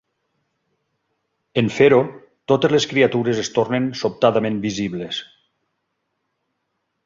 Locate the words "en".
1.63-1.69